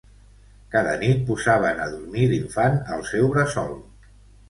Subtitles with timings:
[0.75, 3.75] Cada nit posaven a dormir l'infant al seu bressol.